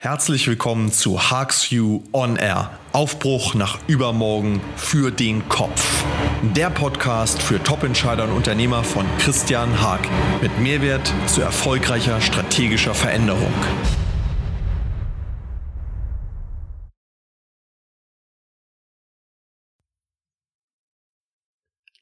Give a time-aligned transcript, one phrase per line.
[0.00, 2.70] Herzlich willkommen zu Harks You On Air.
[2.92, 6.04] Aufbruch nach übermorgen für den Kopf.
[6.54, 10.08] Der Podcast für Top-Entscheider und Unternehmer von Christian Haag
[10.40, 13.52] mit Mehrwert zu erfolgreicher strategischer Veränderung.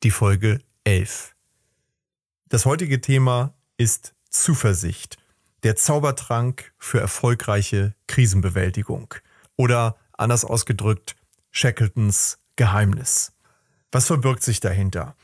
[0.03, 1.35] Die Folge 11.
[2.51, 5.17] Das heutige Thema ist Zuversicht
[5.63, 9.15] der Zaubertrank für erfolgreiche Krisenbewältigung.
[9.57, 11.17] Oder anders ausgedrückt,
[11.51, 13.33] Shackletons Geheimnis.
[13.93, 15.15] Was verbirgt sich dahinter?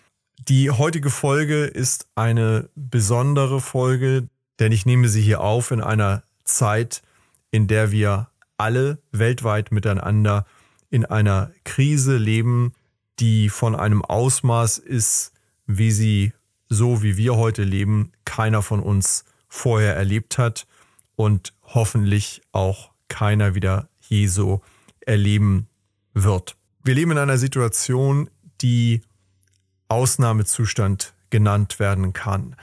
[0.49, 6.23] Die heutige Folge ist eine besondere Folge, denn ich nehme sie hier auf in einer
[6.45, 7.03] Zeit,
[7.51, 10.47] in der wir alle weltweit miteinander
[10.91, 12.75] in einer Krise leben,
[13.19, 15.33] die von einem Ausmaß ist,
[15.67, 16.33] wie sie
[16.69, 20.67] so wie wir heute leben, keiner von uns vorher erlebt hat
[21.15, 24.63] und hoffentlich auch keiner wieder je so
[25.01, 25.69] erleben
[26.15, 26.57] wird.
[26.83, 28.31] Wir leben in einer Situation,
[28.63, 29.03] die
[29.89, 32.57] Ausnahmezustand genannt werden kann.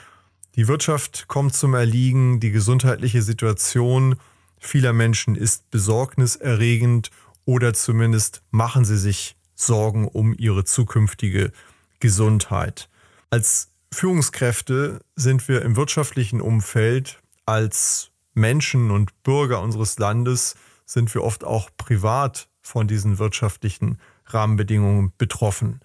[0.55, 4.15] Die Wirtschaft kommt zum Erliegen, die gesundheitliche Situation
[4.57, 7.11] vieler Menschen ist besorgniserregend
[7.45, 11.51] oder zumindest machen sie sich Sorgen um ihre zukünftige
[11.99, 12.89] Gesundheit.
[13.29, 21.23] Als Führungskräfte sind wir im wirtschaftlichen Umfeld als Menschen und Bürger unseres Landes sind wir
[21.23, 25.81] oft auch privat von diesen wirtschaftlichen Rahmenbedingungen betroffen.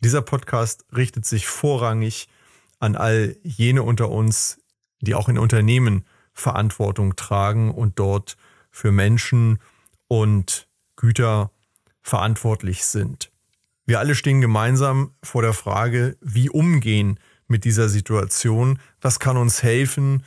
[0.00, 2.28] Dieser Podcast richtet sich vorrangig
[2.78, 4.60] an all jene unter uns,
[5.00, 8.36] die auch in Unternehmen Verantwortung tragen und dort
[8.70, 9.58] für Menschen
[10.08, 11.50] und Güter
[12.02, 13.30] verantwortlich sind.
[13.86, 19.62] Wir alle stehen gemeinsam vor der Frage, wie umgehen mit dieser Situation, was kann uns
[19.62, 20.24] helfen,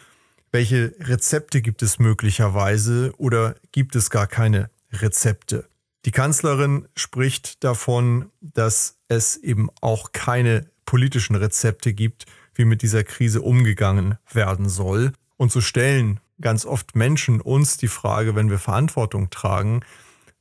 [0.51, 5.67] welche Rezepte gibt es möglicherweise oder gibt es gar keine Rezepte.
[6.05, 13.03] Die Kanzlerin spricht davon, dass es eben auch keine politischen Rezepte gibt, wie mit dieser
[13.03, 15.13] Krise umgegangen werden soll.
[15.35, 19.81] Und so stellen ganz oft Menschen uns die Frage, wenn wir Verantwortung tragen,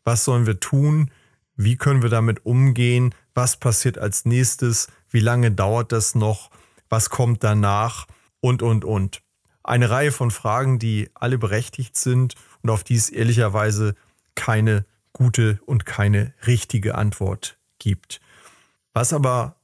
[0.04, 1.10] was sollen wir tun,
[1.56, 3.14] wie können wir damit umgehen?
[3.34, 4.88] Was passiert als nächstes?
[5.08, 6.50] Wie lange dauert das noch?
[6.88, 8.06] Was kommt danach?
[8.40, 9.22] Und, und, und.
[9.64, 13.94] Eine Reihe von Fragen, die alle berechtigt sind und auf die es ehrlicherweise
[14.34, 18.20] keine gute und keine richtige Antwort gibt.
[18.92, 19.56] Was aber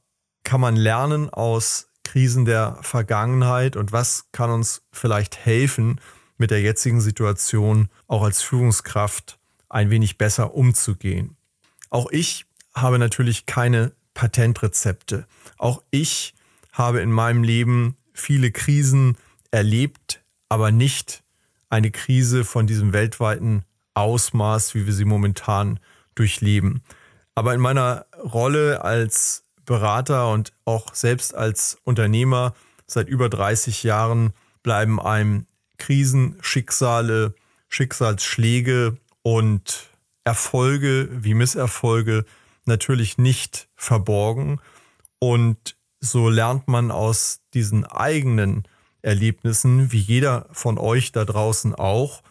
[0.43, 6.01] kann man lernen aus Krisen der Vergangenheit und was kann uns vielleicht helfen,
[6.37, 9.39] mit der jetzigen Situation auch als Führungskraft
[9.69, 11.37] ein wenig besser umzugehen?
[11.93, 15.27] Auch ich habe natürlich keine Patentrezepte.
[15.59, 16.33] Auch ich
[16.71, 19.15] habe in meinem Leben viele Krisen
[19.51, 21.21] erlebt, aber nicht
[21.69, 25.79] eine Krise von diesem weltweiten Ausmaß, wie wir sie momentan
[26.15, 26.81] durchleben.
[27.35, 32.55] Aber in meiner Rolle als Berater und auch selbst als Unternehmer
[32.87, 34.33] seit über 30 Jahren
[34.63, 35.45] bleiben einem
[35.77, 37.35] Krisen, Schicksale,
[37.69, 39.92] Schicksalsschläge und
[40.23, 42.25] Erfolge wie Misserfolge
[42.65, 44.59] natürlich nicht verborgen.
[45.19, 48.63] Und so lernt man aus diesen eigenen
[49.01, 52.21] Erlebnissen, wie jeder von euch da draußen auch,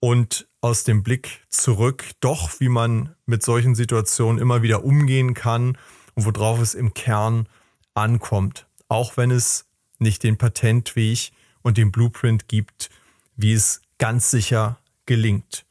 [0.00, 5.76] und aus dem Blick zurück, doch wie man mit solchen Situationen immer wieder umgehen kann
[6.14, 7.48] und worauf es im Kern
[7.94, 8.66] ankommt.
[8.88, 9.66] Auch wenn es
[9.98, 11.32] nicht den Patentweg
[11.62, 12.90] und den Blueprint gibt,
[13.36, 15.64] wie es ganz sicher gelingt.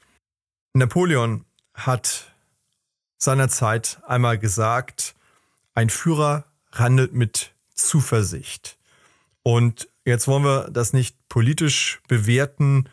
[0.73, 1.45] Napoleon
[1.77, 2.33] hat
[3.17, 5.15] seinerzeit einmal gesagt,
[5.73, 8.77] ein Führer handelt mit Zuversicht.
[9.43, 12.89] Und jetzt wollen wir das nicht politisch bewerten,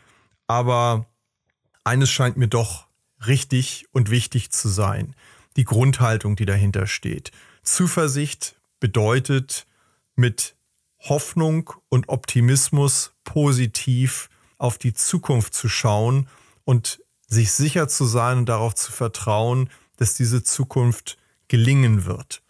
[0.47, 1.05] aber
[1.83, 2.87] eines scheint mir doch
[3.27, 5.15] richtig und wichtig zu sein.
[5.57, 7.31] Die Grundhaltung, die dahinter steht.
[7.63, 9.65] Zuversicht bedeutet
[10.15, 10.55] mit
[10.99, 16.27] Hoffnung und Optimismus positiv auf die Zukunft zu schauen
[16.63, 17.01] und
[17.35, 21.17] sich sicher zu sein und darauf zu vertrauen, dass diese Zukunft
[21.47, 22.41] gelingen wird.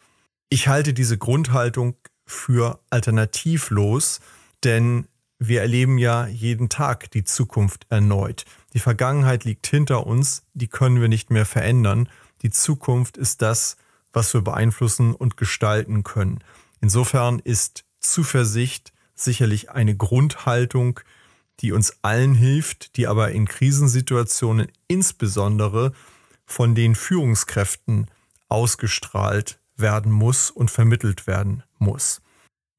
[0.49, 1.95] Ich halte diese Grundhaltung
[2.25, 4.19] für alternativlos,
[4.63, 8.45] denn wir erleben ja jeden Tag die Zukunft erneut.
[8.73, 12.09] Die Vergangenheit liegt hinter uns, die können wir nicht mehr verändern.
[12.41, 13.75] Die Zukunft ist das,
[14.13, 16.43] was wir beeinflussen und gestalten können.
[16.79, 20.99] Insofern ist Zuversicht sicherlich eine Grundhaltung,
[21.61, 25.93] die uns allen hilft, die aber in Krisensituationen insbesondere
[26.45, 28.07] von den Führungskräften
[28.49, 32.21] ausgestrahlt werden muss und vermittelt werden muss.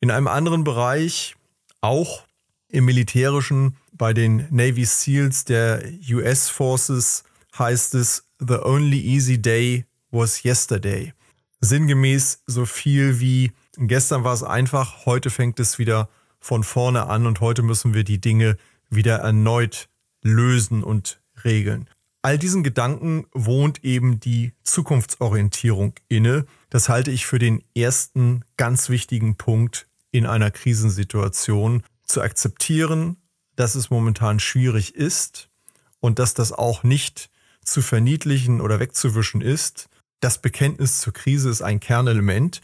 [0.01, 1.37] In einem anderen Bereich,
[1.81, 2.25] auch
[2.69, 7.23] Im militärischen, bei den Navy SEALs der US Forces
[7.57, 11.15] heißt es, The only easy day was yesterday.
[11.61, 16.09] Sinngemäß so viel wie gestern war es einfach, heute fängt es wieder
[16.47, 18.57] von vorne an und heute müssen wir die Dinge
[18.89, 19.89] wieder erneut
[20.23, 21.91] lösen und regeln.
[22.23, 26.47] All diesen Gedanken wohnt eben die Zukunftsorientierung inne.
[26.71, 33.17] Das halte ich für den ersten ganz wichtigen Punkt in einer Krisensituation, zu akzeptieren,
[33.57, 35.51] dass es momentan schwierig ist
[35.99, 37.29] und dass das auch nicht
[37.65, 39.89] zu verniedlichen oder wegzuwischen ist.
[40.21, 42.61] Das Bekenntnis zur Krise ist ein Kernelement,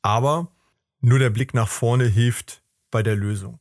[0.00, 0.50] aber
[1.02, 3.58] nur der Blick nach vorne hilft bei der Lösung.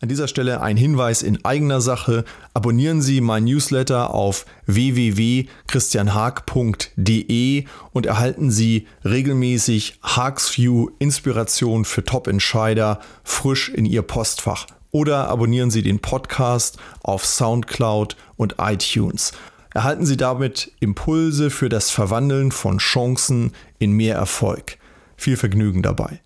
[0.00, 2.24] An dieser Stelle ein Hinweis in eigener Sache.
[2.54, 13.00] Abonnieren Sie mein Newsletter auf www.christianhaag.de und erhalten Sie regelmäßig Haags View Inspiration für Top-Entscheider
[13.24, 14.68] frisch in Ihr Postfach.
[14.92, 19.32] Oder abonnieren Sie den Podcast auf SoundCloud und iTunes.
[19.74, 23.50] Erhalten Sie damit Impulse für das Verwandeln von Chancen
[23.80, 24.78] in mehr Erfolg.
[25.18, 26.20] Viel Vergnügen dabei.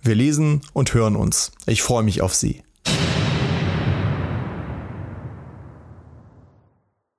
[0.00, 1.52] Wir lesen und hören uns.
[1.66, 2.62] Ich freue mich auf Sie.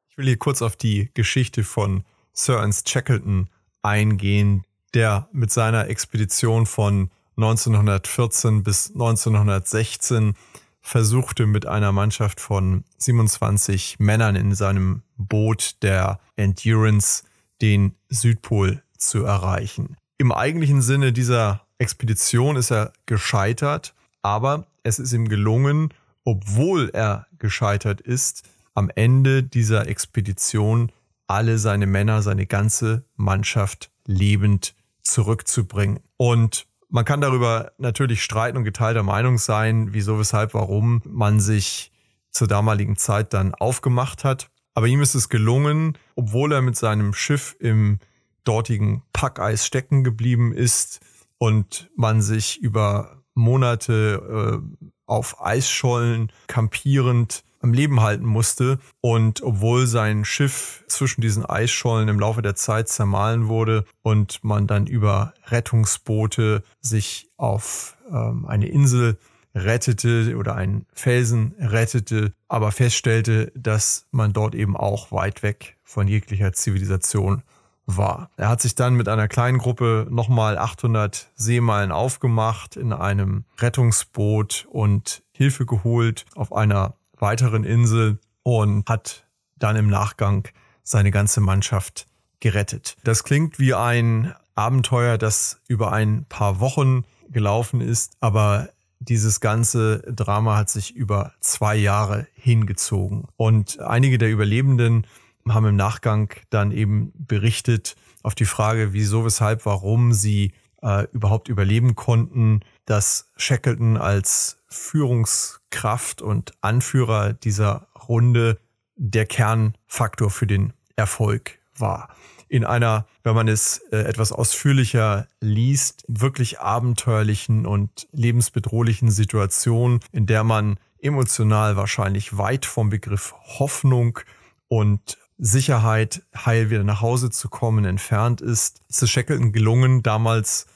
[0.10, 3.48] Ich will hier kurz auf die Geschichte von Sir Ernst Shackleton
[3.84, 4.64] eingehen,
[4.96, 10.34] der mit seiner Expedition von 1914 bis 1916
[10.82, 17.24] versuchte mit einer Mannschaft von 27 Männern in seinem Boot der Endurance
[17.62, 19.96] den Südpol zu erreichen.
[20.18, 25.94] Im eigentlichen Sinne dieser Expedition ist er gescheitert, aber es ist ihm gelungen,
[26.24, 30.92] obwohl er gescheitert ist, am Ende dieser Expedition
[31.28, 36.00] alle seine Männer, seine ganze Mannschaft lebend zurückzubringen.
[36.18, 41.92] Und man kann darüber natürlich streiten und geteilter Meinung sein, wieso, weshalb, warum man sich
[42.30, 44.50] zur damaligen Zeit dann aufgemacht hat.
[44.74, 48.00] Aber ihm ist es gelungen, obwohl er mit seinem Schiff im
[48.44, 51.00] dortigen Packeis stecken geblieben ist
[51.38, 58.80] und man sich über Monate äh, auf Eisschollen kampierend am Leben halten musste.
[59.02, 64.68] Und obwohl sein Schiff zwischen diesen Eisschollen im Laufe der Zeit zermahlen wurde und man
[64.68, 69.18] dann über Rettungsboote sich auf ähm, eine Insel
[69.56, 76.08] rettete oder einen Felsen rettete, aber feststellte, dass man dort eben auch weit weg von
[76.08, 77.44] jeglicher Zivilisation
[77.86, 78.30] war.
[78.38, 84.68] Er hat sich dann mit einer kleinen Gruppe nochmal 800 Seemeilen aufgemacht in einem Rettungsboot
[84.70, 89.26] und Hilfe geholt auf einer weiteren Insel und hat
[89.58, 90.48] dann im Nachgang
[90.84, 92.06] seine ganze Mannschaft
[92.40, 92.98] gerettet.
[93.04, 98.70] Das klingt wie ein Abenteuer, das über ein paar Wochen gelaufen ist, aber
[99.00, 103.26] dieses ganze Drama hat sich über zwei Jahre hingezogen.
[103.36, 105.08] Und einige der Überlebenden
[105.50, 111.48] haben im Nachgang dann eben berichtet auf die Frage, wieso, weshalb, warum sie äh, überhaupt
[111.48, 118.60] überleben konnten, dass Shackleton als Führungskraft und Anführer dieser Runde
[118.96, 122.16] der Kernfaktor für den Erfolg war.
[122.48, 130.28] In einer, wenn man es äh, etwas ausführlicher liest, wirklich abenteuerlichen und lebensbedrohlichen Situation, in
[130.28, 134.20] der man emotional wahrscheinlich weit vom Begriff Hoffnung
[134.68, 140.68] und Sicherheit, heil wieder nach Hause zu kommen, entfernt ist, ist es Shackleton gelungen, damals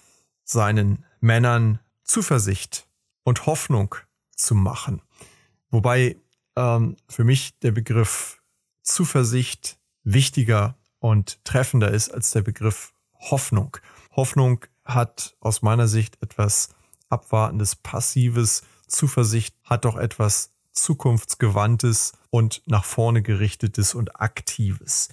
[0.43, 2.87] seinen Männern Zuversicht
[3.23, 3.95] und Hoffnung
[4.35, 5.01] zu machen.
[5.69, 6.17] Wobei
[6.55, 8.41] ähm, für mich der Begriff
[8.81, 13.77] Zuversicht wichtiger und treffender ist als der Begriff Hoffnung.
[14.15, 16.69] Hoffnung hat aus meiner Sicht etwas
[17.09, 18.63] Abwartendes, Passives.
[18.87, 25.09] Zuversicht hat doch etwas Zukunftsgewandtes und nach vorne gerichtetes und Aktives.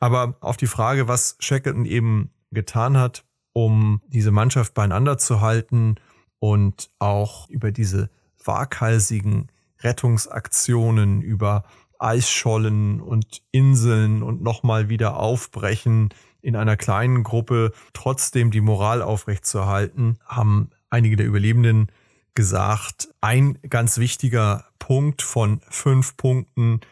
[0.00, 5.96] Aber auf die Frage, was Shackleton eben getan hat, um diese Mannschaft beieinander zu halten
[6.38, 8.10] und auch über diese
[8.44, 9.48] waghalsigen
[9.80, 11.64] Rettungsaktionen, über
[11.98, 16.10] Eisschollen und Inseln und nochmal wieder aufbrechen
[16.40, 21.88] in einer kleinen Gruppe, trotzdem die Moral aufrechtzuerhalten, haben einige der Überlebenden
[22.38, 26.82] gesagt, ein ganz wichtiger Punkt von fünf Punkten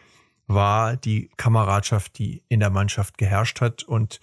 [0.45, 4.19] war die Kameradschaft, die in der Mannschaft geherrscht hat und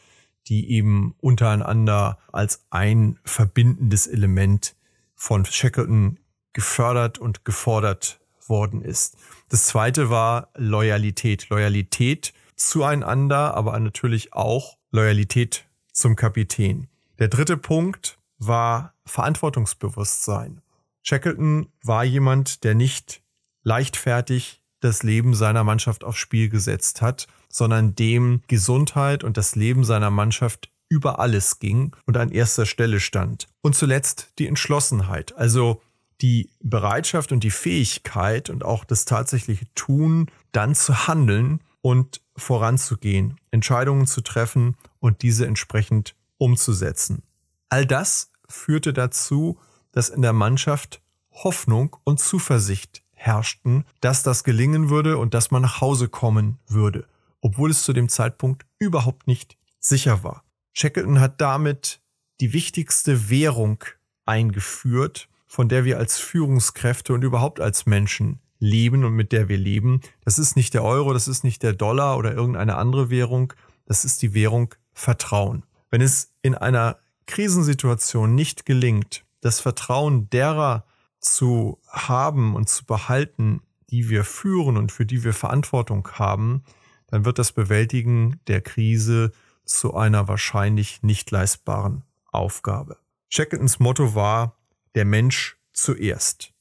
[0.49, 4.77] die eben untereinander als ein verbindendes Element
[5.15, 6.19] von Shackleton
[6.53, 9.17] gefördert und gefordert worden ist.
[9.49, 11.49] Das zweite war Loyalität.
[11.49, 16.89] Loyalität zueinander, aber natürlich auch Loyalität zum Kapitän.
[17.19, 20.61] Der dritte Punkt war Verantwortungsbewusstsein.
[21.05, 23.23] Shackleton war jemand, der nicht
[23.63, 29.85] leichtfertig das Leben seiner Mannschaft aufs Spiel gesetzt hat, sondern dem Gesundheit und das Leben
[29.85, 33.49] seiner Mannschaft über alles ging und an erster Stelle stand.
[33.63, 35.83] Und zuletzt die Entschlossenheit, also
[36.21, 43.39] die Bereitschaft und die Fähigkeit und auch das tatsächliche Tun, dann zu handeln und voranzugehen,
[43.51, 47.23] Entscheidungen zu treffen und diese entsprechend umzusetzen.
[47.69, 49.59] All das führte dazu,
[49.95, 55.63] dass in der Mannschaft Hoffnung und Zuversicht herrschten, dass das gelingen würde und dass man
[55.63, 57.07] nach Hause kommen würde,
[57.41, 60.45] obwohl es zu dem Zeitpunkt überhaupt nicht sicher war.
[60.73, 62.01] Shackleton hat damit
[62.41, 63.85] die wichtigste Währung
[64.27, 69.59] eingeführt, von der wir als Führungskräfte und überhaupt als Menschen leben und mit der wir
[69.59, 70.01] leben.
[70.25, 73.53] Das ist nicht der Euro, das ist nicht der Dollar oder irgendeine andere Währung,
[73.87, 75.65] das ist die Währung Vertrauen.
[75.91, 80.87] Wenn es in einer Krisensituation nicht gelingt, das Vertrauen derer
[81.21, 83.61] zu haben und zu behalten,
[83.91, 86.65] die wir führen und für die wir Verantwortung haben,
[87.09, 89.33] dann wird das Bewältigen der Krise
[89.65, 92.97] zu einer wahrscheinlich nicht leistbaren Aufgabe.
[93.29, 94.57] Shackletons Motto war,
[94.95, 96.53] der Mensch zuerst.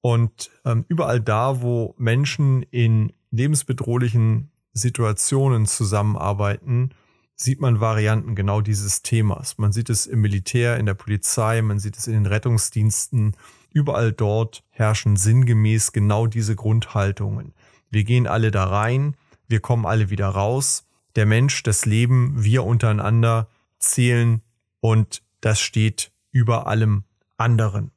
[0.00, 6.90] Und ähm, überall da, wo Menschen in lebensbedrohlichen Situationen zusammenarbeiten,
[7.36, 9.58] sieht man Varianten genau dieses Themas.
[9.58, 13.36] Man sieht es im Militär, in der Polizei, man sieht es in den Rettungsdiensten.
[13.70, 17.54] Überall dort herrschen sinngemäß genau diese Grundhaltungen.
[17.90, 19.16] Wir gehen alle da rein,
[19.48, 20.86] wir kommen alle wieder raus.
[21.16, 23.48] Der Mensch, das Leben, wir untereinander
[23.78, 24.40] zählen
[24.80, 27.04] und das steht über allem
[27.36, 27.90] anderen.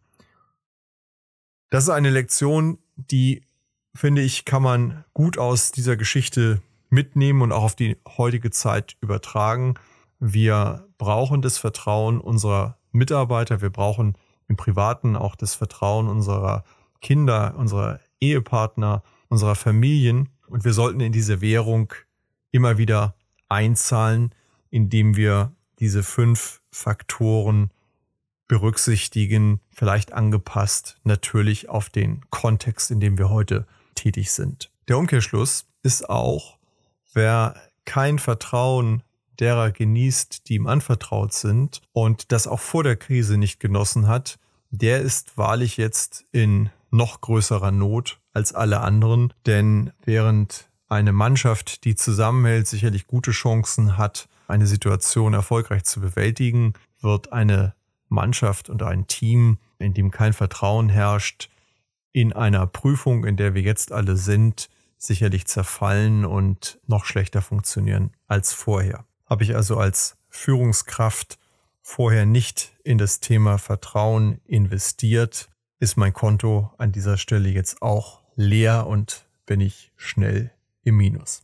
[1.69, 3.43] Das ist eine Lektion, die,
[3.93, 6.61] finde ich, kann man gut aus dieser Geschichte
[6.95, 9.75] mitnehmen und auch auf die heutige Zeit übertragen.
[10.19, 16.63] Wir brauchen das Vertrauen unserer Mitarbeiter, wir brauchen im Privaten auch das Vertrauen unserer
[17.01, 21.93] Kinder, unserer Ehepartner, unserer Familien und wir sollten in diese Währung
[22.51, 23.15] immer wieder
[23.49, 24.33] einzahlen,
[24.69, 27.71] indem wir diese fünf Faktoren
[28.47, 34.71] berücksichtigen, vielleicht angepasst natürlich auf den Kontext, in dem wir heute tätig sind.
[34.87, 36.57] Der Umkehrschluss ist auch,
[37.15, 37.55] wer
[37.85, 39.03] kein Vertrauen
[39.39, 44.37] derer genießt, die ihm anvertraut sind und das auch vor der Krise nicht genossen hat,
[44.69, 51.83] der ist wahrlich jetzt in noch größerer Not als alle anderen, denn während eine Mannschaft,
[51.83, 57.73] die zusammenhält, sicherlich gute Chancen hat, eine Situation erfolgreich zu bewältigen, wird eine
[58.07, 61.49] Mannschaft und ein Team, in dem kein Vertrauen herrscht,
[62.11, 68.11] in einer Prüfung, in der wir jetzt alle sind, sicherlich zerfallen und noch schlechter funktionieren
[68.27, 69.05] als vorher.
[69.25, 71.37] Habe ich also als Führungskraft
[71.81, 75.49] vorher nicht in das Thema Vertrauen investiert,
[75.79, 80.51] ist mein Konto an dieser Stelle jetzt auch leer und bin ich schnell
[80.83, 81.43] im Minus.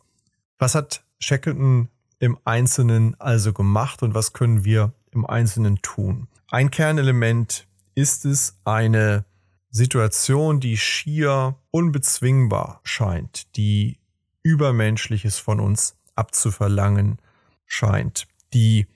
[0.57, 1.89] Was hat Shackleton
[2.19, 6.27] im Einzelnen also gemacht und was können wir im Einzelnen tun?
[6.49, 9.25] Ein Kernelement ist es, eine
[9.71, 13.99] Situation, die schier unbezwingbar scheint, die
[14.43, 17.19] Übermenschliches von uns abzuverlangen
[17.65, 18.87] scheint, die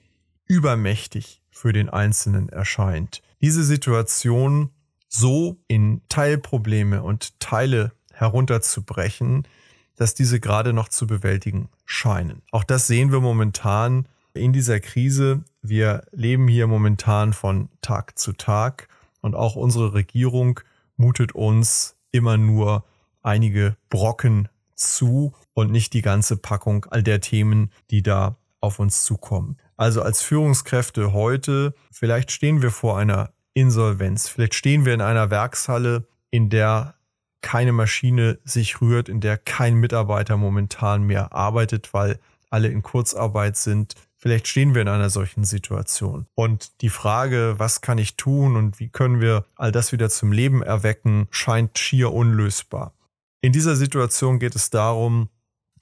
[0.44, 3.22] übermächtig für den Einzelnen erscheint.
[3.40, 4.70] Diese Situation
[5.08, 9.48] so in Teilprobleme und Teile herunterzubrechen,
[9.96, 12.42] dass diese gerade noch zu bewältigen scheinen.
[12.50, 15.42] Auch das sehen wir momentan in dieser Krise.
[15.62, 18.88] Wir leben hier momentan von Tag zu Tag
[19.26, 20.60] und auch unsere Regierung
[20.96, 22.84] mutet uns immer nur
[23.22, 29.02] einige Brocken zu und nicht die ganze Packung all der Themen, die da auf uns
[29.02, 29.56] zukommen.
[29.76, 35.28] Also als Führungskräfte heute, vielleicht stehen wir vor einer Insolvenz, vielleicht stehen wir in einer
[35.30, 36.94] Werkshalle, in der
[37.42, 43.56] keine Maschine sich rührt, in der kein Mitarbeiter momentan mehr arbeitet, weil alle in Kurzarbeit
[43.56, 43.94] sind.
[44.26, 46.26] Vielleicht stehen wir in einer solchen Situation.
[46.34, 50.32] Und die Frage, was kann ich tun und wie können wir all das wieder zum
[50.32, 52.92] Leben erwecken, scheint schier unlösbar.
[53.40, 55.28] In dieser Situation geht es darum,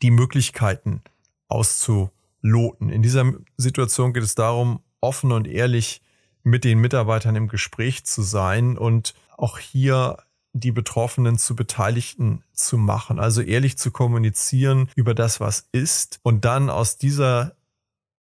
[0.03, 1.01] die Möglichkeiten
[1.49, 2.91] auszuloten.
[2.91, 6.03] In dieser Situation geht es darum, offen und ehrlich
[6.43, 10.19] mit den Mitarbeitern im Gespräch zu sein und auch hier
[10.53, 16.45] die Betroffenen zu Beteiligten zu machen, also ehrlich zu kommunizieren über das, was ist und
[16.45, 17.57] dann aus dieser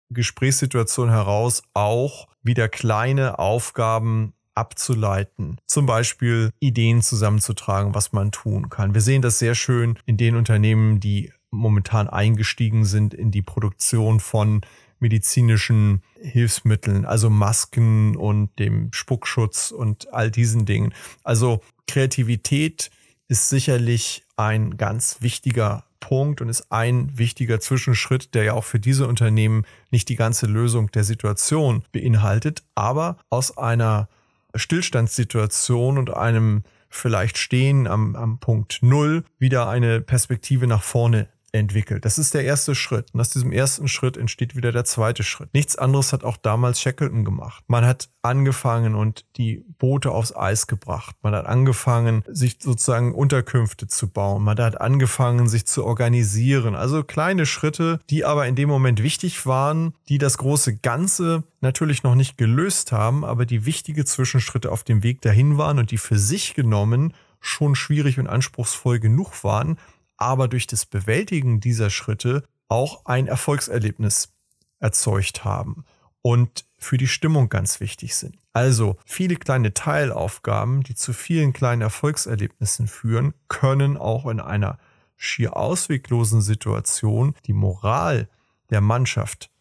[0.09, 5.57] Gesprächssituation heraus auch wieder kleine Aufgaben abzuleiten.
[5.67, 8.93] Zum Beispiel Ideen zusammenzutragen, was man tun kann.
[8.93, 14.19] Wir sehen das sehr schön in den Unternehmen, die momentan eingestiegen sind in die Produktion
[14.19, 14.61] von
[14.99, 20.93] medizinischen Hilfsmitteln, also Masken und dem Spuckschutz und all diesen Dingen.
[21.23, 22.89] Also Kreativität
[23.27, 28.79] ist sicherlich ein ganz wichtiger Punkt und ist ein wichtiger Zwischenschritt, der ja auch für
[28.79, 34.07] diese Unternehmen nicht die ganze Lösung der Situation beinhaltet, aber aus einer
[34.53, 41.27] Stillstandssituation und einem vielleicht Stehen am, am Punkt Null wieder eine Perspektive nach vorne
[41.59, 42.05] entwickelt.
[42.05, 43.13] Das ist der erste Schritt.
[43.13, 45.53] Und aus diesem ersten Schritt entsteht wieder der zweite Schritt.
[45.53, 47.63] Nichts anderes hat auch damals Shackleton gemacht.
[47.67, 51.15] Man hat angefangen und die Boote aufs Eis gebracht.
[51.21, 54.43] Man hat angefangen, sich sozusagen Unterkünfte zu bauen.
[54.43, 56.75] Man hat angefangen, sich zu organisieren.
[56.75, 62.03] Also kleine Schritte, die aber in dem Moment wichtig waren, die das große Ganze natürlich
[62.03, 65.97] noch nicht gelöst haben, aber die wichtige Zwischenschritte auf dem Weg dahin waren und die
[65.97, 67.13] für sich genommen
[67.45, 69.77] schon schwierig und anspruchsvoll genug waren,
[70.17, 74.33] aber durch das Bewältigen dieser Schritte auch ein Erfolgserlebnis
[74.79, 75.85] erzeugt haben
[76.21, 78.37] und für die Stimmung ganz wichtig sind.
[78.53, 84.79] Also viele kleine Teilaufgaben, die zu vielen kleinen Erfolgserlebnissen führen, können auch in einer
[85.15, 88.29] schier ausweglosen Situation die Moral
[88.69, 89.51] der Mannschaft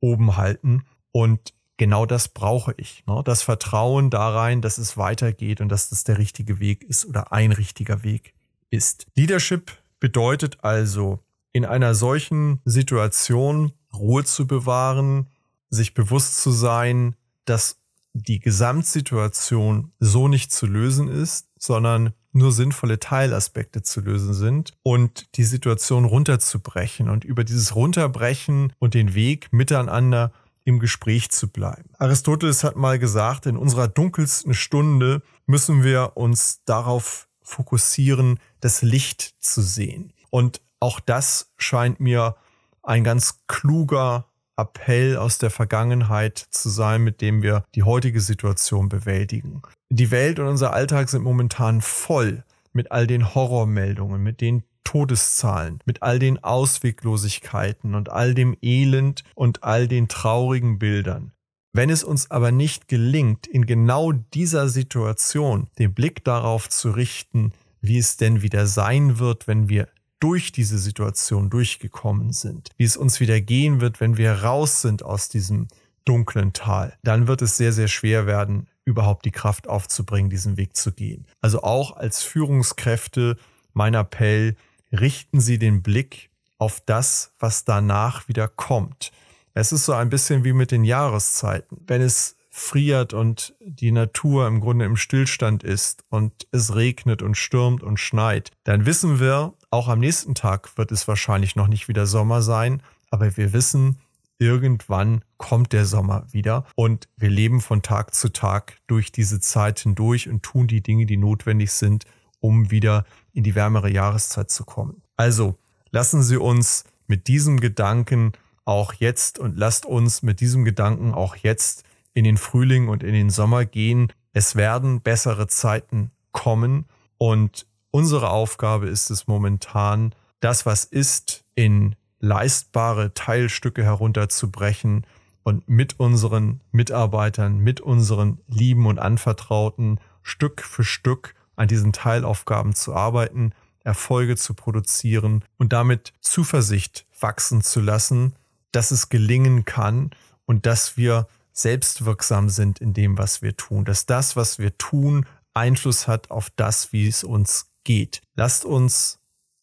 [0.00, 3.04] oben halten und genau das brauche ich.
[3.06, 3.22] Ne?
[3.24, 7.32] Das Vertrauen da rein, dass es weitergeht und dass das der richtige Weg ist oder
[7.32, 8.34] ein richtiger Weg
[8.70, 9.06] ist.
[9.14, 11.20] Leadership Bedeutet also,
[11.52, 15.28] in einer solchen Situation Ruhe zu bewahren,
[15.68, 17.78] sich bewusst zu sein, dass
[18.12, 25.36] die Gesamtsituation so nicht zu lösen ist, sondern nur sinnvolle Teilaspekte zu lösen sind und
[25.36, 30.32] die Situation runterzubrechen und über dieses Runterbrechen und den Weg miteinander
[30.64, 31.90] im Gespräch zu bleiben.
[31.98, 39.34] Aristoteles hat mal gesagt, in unserer dunkelsten Stunde müssen wir uns darauf fokussieren, das Licht
[39.40, 40.12] zu sehen.
[40.30, 42.36] Und auch das scheint mir
[42.82, 44.26] ein ganz kluger
[44.56, 49.62] Appell aus der Vergangenheit zu sein, mit dem wir die heutige Situation bewältigen.
[49.88, 55.80] Die Welt und unser Alltag sind momentan voll mit all den Horrormeldungen, mit den Todeszahlen,
[55.84, 61.32] mit all den Ausweglosigkeiten und all dem Elend und all den traurigen Bildern.
[61.72, 67.52] Wenn es uns aber nicht gelingt, in genau dieser Situation den Blick darauf zu richten,
[67.80, 69.88] wie es denn wieder sein wird, wenn wir
[70.20, 75.02] durch diese Situation durchgekommen sind, wie es uns wieder gehen wird, wenn wir raus sind
[75.02, 75.68] aus diesem
[76.04, 80.76] dunklen Tal, dann wird es sehr, sehr schwer werden, überhaupt die Kraft aufzubringen, diesen Weg
[80.76, 81.26] zu gehen.
[81.40, 83.36] Also auch als Führungskräfte
[83.72, 84.56] mein Appell,
[84.92, 89.12] richten Sie den Blick auf das, was danach wieder kommt.
[89.54, 91.78] Es ist so ein bisschen wie mit den Jahreszeiten.
[91.86, 97.36] Wenn es friert und die Natur im Grunde im Stillstand ist und es regnet und
[97.36, 101.86] stürmt und schneit, dann wissen wir, auch am nächsten Tag wird es wahrscheinlich noch nicht
[101.86, 104.00] wieder Sommer sein, aber wir wissen,
[104.38, 109.78] irgendwann kommt der Sommer wieder und wir leben von Tag zu Tag durch diese Zeit
[109.80, 112.04] hindurch und tun die Dinge, die notwendig sind,
[112.40, 115.02] um wieder in die wärmere Jahreszeit zu kommen.
[115.16, 115.58] Also
[115.90, 118.32] lassen Sie uns mit diesem Gedanken
[118.64, 121.84] auch jetzt und lasst uns mit diesem Gedanken auch jetzt
[122.14, 124.12] in den Frühling und in den Sommer gehen.
[124.32, 126.86] Es werden bessere Zeiten kommen
[127.18, 135.06] und unsere Aufgabe ist es momentan, das, was ist, in leistbare Teilstücke herunterzubrechen
[135.42, 142.74] und mit unseren Mitarbeitern, mit unseren Lieben und Anvertrauten Stück für Stück an diesen Teilaufgaben
[142.74, 148.34] zu arbeiten, Erfolge zu produzieren und damit Zuversicht wachsen zu lassen,
[148.72, 150.10] dass es gelingen kann
[150.44, 155.26] und dass wir selbstwirksam sind in dem, was wir tun, dass das, was wir tun,
[155.54, 158.22] Einfluss hat auf das, wie es uns geht.
[158.34, 159.18] Lasst uns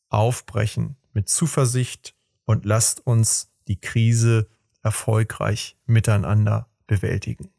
[0.09, 4.47] aufbrechen mit Zuversicht und lasst uns die Krise
[4.83, 7.49] erfolgreich miteinander bewältigen.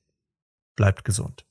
[0.76, 1.44] Bleibt gesund.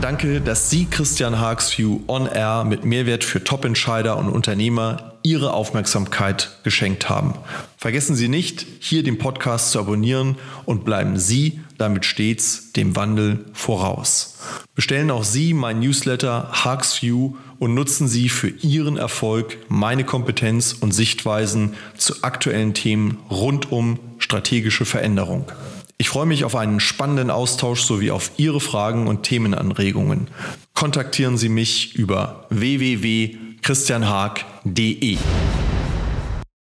[0.00, 6.58] Danke, dass Sie Christian Haagsview On Air mit Mehrwert für Top-Entscheider und Unternehmer Ihre Aufmerksamkeit
[6.64, 7.34] geschenkt haben.
[7.76, 13.44] Vergessen Sie nicht, hier den Podcast zu abonnieren und bleiben Sie damit stets dem Wandel
[13.52, 14.38] voraus.
[14.74, 20.92] Bestellen auch Sie mein Newsletter Haagsview und nutzen Sie für Ihren Erfolg meine Kompetenz und
[20.92, 25.50] Sichtweisen zu aktuellen Themen rund um strategische Veränderung.
[26.00, 30.28] Ich freue mich auf einen spannenden Austausch sowie auf Ihre Fragen und Themenanregungen.
[30.74, 32.46] Kontaktieren Sie mich über
[33.62, 35.18] www.christianhaag.de.